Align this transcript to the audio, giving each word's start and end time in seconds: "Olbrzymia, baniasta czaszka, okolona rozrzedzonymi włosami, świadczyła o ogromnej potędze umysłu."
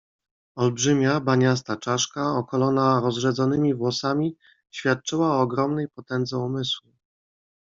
"Olbrzymia, 0.55 1.19
baniasta 1.19 1.75
czaszka, 1.77 2.31
okolona 2.31 2.99
rozrzedzonymi 2.99 3.75
włosami, 3.75 4.37
świadczyła 4.71 5.27
o 5.37 5.41
ogromnej 5.41 5.87
potędze 5.89 6.37
umysłu." 6.37 6.89